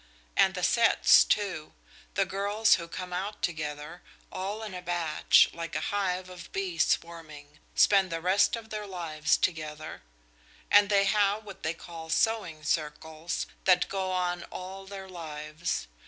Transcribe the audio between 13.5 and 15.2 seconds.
that go on all their